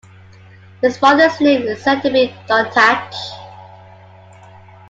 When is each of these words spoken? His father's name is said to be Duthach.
His 0.81 0.97
father's 0.97 1.39
name 1.39 1.61
is 1.67 1.83
said 1.83 2.01
to 2.01 2.09
be 2.11 2.33
Duthach. 2.49 3.13